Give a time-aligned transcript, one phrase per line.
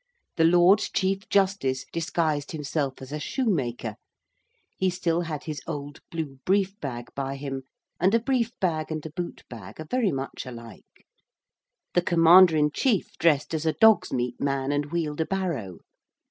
[0.35, 3.97] The Lord Chief Justice disguised himself as a shoemaker;
[4.75, 7.65] he still had his old blue brief bag by him,
[7.99, 11.05] and a brief bag and a boot bag are very much alike.
[11.93, 15.77] The Commander in Chief dressed as a dog's meat man and wheeled a barrow.